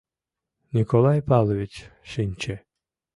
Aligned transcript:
Николай 0.75 1.19
Павлович 1.29 1.73
шинче. 2.11 2.55